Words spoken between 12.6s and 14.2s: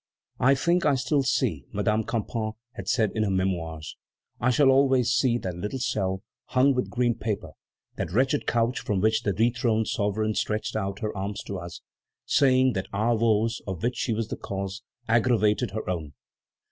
that our woes, of which she